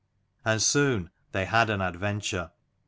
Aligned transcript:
And 0.43 0.59
soon 0.63 1.11
they 1.31 1.45
had 1.45 1.69
an 1.69 1.79
adventure. 1.81 2.49